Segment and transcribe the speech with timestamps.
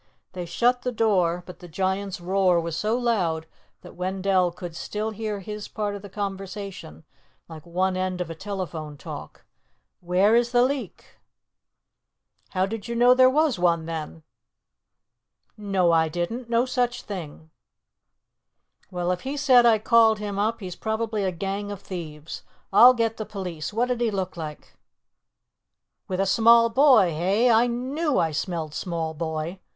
[0.33, 3.45] They shut the door, but the Giant's roar was so loud
[3.81, 7.03] that Wendell could still hear his part of the conversation,
[7.47, 9.45] like one end of a telephone talk.
[9.99, 11.19] "Where is the leak?"
[12.49, 14.23] "How did you know there was one, then?"
[15.55, 16.49] "No, I didn't.
[16.49, 17.51] No such thing."
[18.89, 22.41] "Well, if he said I called him up, he's probably a gang of thieves.
[22.73, 23.71] I'll get the police.
[23.71, 24.73] What did he look like?"
[26.07, 27.53] "With a small boy, eh?
[27.53, 29.59] I knew I smelled small boy.